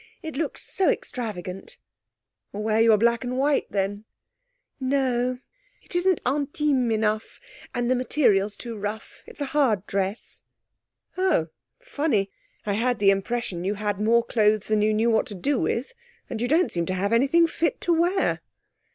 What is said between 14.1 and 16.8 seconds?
clothes than you knew what to do with, and you don't